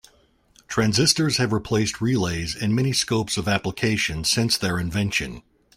[0.67, 5.43] Transistors have replaced relays in many scopes of application since their invention.